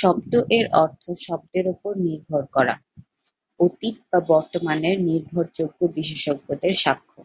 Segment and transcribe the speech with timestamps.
[0.00, 2.74] শব্দ এর অর্থ শব্দের উপর নির্ভর করা,
[3.60, 7.18] অতীত বা বর্তমানের নির্ভরযোগ্য বিশেষজ্ঞদের সাক্ষ্য।